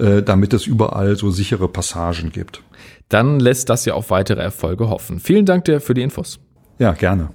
äh, 0.00 0.22
damit 0.22 0.52
es 0.52 0.66
überall 0.66 1.16
so 1.16 1.30
sichere 1.30 1.68
Passagen 1.68 2.30
gibt. 2.30 2.62
Dann 3.08 3.40
lässt 3.40 3.68
das 3.68 3.84
ja 3.84 3.94
auf 3.94 4.10
weitere 4.10 4.40
Erfolge 4.40 4.88
hoffen. 4.88 5.20
Vielen 5.20 5.44
Dank 5.44 5.64
dir 5.64 5.80
für 5.80 5.94
die 5.94 6.02
Infos. 6.02 6.40
Ja, 6.78 6.92
gerne. 6.92 7.30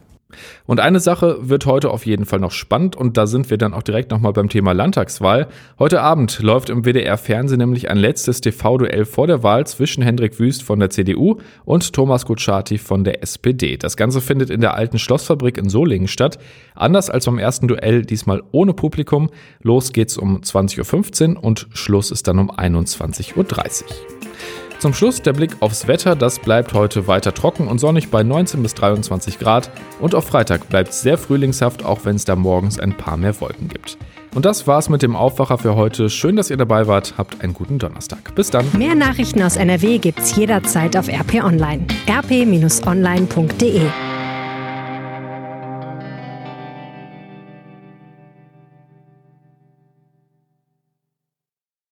Und 0.66 0.80
eine 0.80 1.00
Sache 1.00 1.38
wird 1.42 1.66
heute 1.66 1.92
auf 1.92 2.06
jeden 2.06 2.26
Fall 2.26 2.40
noch 2.40 2.52
spannend 2.52 2.96
und 2.96 3.18
da 3.18 3.28
sind 3.28 3.50
wir 3.50 3.58
dann 3.58 3.74
auch 3.74 3.84
direkt 3.84 4.12
nochmal 4.12 4.34
beim 4.34 4.50
Thema 4.50 4.74
Landtagswahl. 4.74 5.48
Heute 5.80 6.02
Abend 6.02 6.40
läuft 6.40 6.70
im 6.70 6.84
WDR 6.84 7.18
Fernsehen 7.18 7.60
nämlich 7.60 7.90
ein 7.90 7.98
letztes 7.98 8.42
TV-Duell 8.42 9.06
vor 9.06 9.28
der 9.28 9.44
Wahl 9.44 9.68
zwischen 9.68 10.04
Hendrik 10.04 10.40
Wüst 10.40 10.64
von 10.64 10.80
der 10.80 10.90
CDU 10.90 11.38
und 11.66 11.94
Thomas 11.94 12.26
Kutschaty 12.26 12.78
von 12.78 13.04
der 13.04 13.22
SPD. 13.24 13.78
Das 13.78 13.98
Ganze 13.98 14.22
findet 14.22 14.50
in 14.50 14.62
der 14.62 14.76
alten 14.76 15.00
Schlossfabrik 15.00 15.58
in 15.58 15.70
Solingen 15.70 16.08
statt. 16.08 16.40
Anders 16.74 17.10
als 17.10 17.26
beim 17.26 17.40
ersten 17.40 17.68
Duell, 17.68 18.04
diesmal 18.04 18.44
ohne 18.52 18.74
Publikum. 18.74 19.30
Los 19.62 19.94
geht's 19.94 20.18
um 20.18 20.42
20.15 20.42 21.36
Uhr 21.36 21.44
und 21.44 21.68
Schluss 21.74 22.12
ist 22.12 22.28
dann 22.28 22.40
um 22.40 22.52
21.30 22.52 23.36
Uhr. 23.38 23.46
Zum 24.80 24.94
Schluss 24.94 25.22
der 25.22 25.34
Blick 25.34 25.56
aufs 25.62 25.88
Wetter. 25.88 26.16
Das 26.16 26.40
bleibt 26.40 26.74
heute 26.74 27.08
weiter 27.08 27.34
trocken 27.34 27.68
und 27.68 27.80
sonnig 27.80 28.10
bei 28.10 28.24
19 28.24 28.62
bis 28.62 28.74
23 28.74 29.40
Grad. 29.40 29.70
Und 30.00 30.16
auf 30.16 30.26
Freitag 30.26 30.70
bleibt 30.70 30.90
es 30.90 31.02
sehr 31.02 31.18
frühlingshaft, 31.18 31.84
auch 31.86 32.02
wenn 32.04 32.16
es 32.16 32.26
da 32.26 32.36
morgens 32.36 32.80
ein 32.80 32.96
paar 32.96 33.18
mehr 33.18 33.40
Wolken 33.42 33.68
gibt. 33.68 33.98
Und 34.36 34.46
das 34.46 34.68
war's 34.68 34.90
mit 34.90 35.02
dem 35.02 35.16
Aufwacher 35.16 35.58
für 35.58 35.76
heute. 35.76 36.10
Schön, 36.10 36.36
dass 36.36 36.50
ihr 36.50 36.58
dabei 36.58 36.88
wart. 36.88 37.14
Habt 37.18 37.42
einen 37.42 37.54
guten 37.54 37.80
Donnerstag. 37.80 38.36
Bis 38.36 38.52
dann. 38.52 38.66
Mehr 38.78 38.96
Nachrichten 38.96 39.42
aus 39.42 39.56
NRW 39.56 39.98
gibt's 39.98 40.36
jederzeit 40.36 40.98
auf 40.98 41.08
RP 41.08 41.44
Online. 41.44 41.88
rp-online.de 42.10 43.82